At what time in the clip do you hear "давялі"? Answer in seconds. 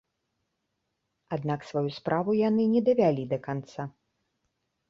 2.89-3.23